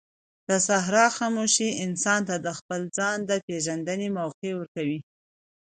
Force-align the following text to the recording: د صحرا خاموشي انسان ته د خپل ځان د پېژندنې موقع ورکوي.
د 0.47 0.49
صحرا 0.67 1.05
خاموشي 1.17 1.69
انسان 1.85 2.19
ته 2.29 2.35
د 2.45 2.47
خپل 2.59 2.81
ځان 2.97 3.17
د 3.29 3.31
پېژندنې 3.47 4.07
موقع 4.19 4.51
ورکوي. 4.55 4.99